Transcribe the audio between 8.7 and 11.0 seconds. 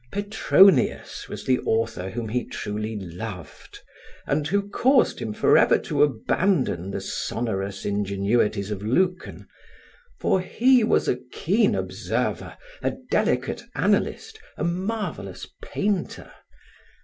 of Lucan, for he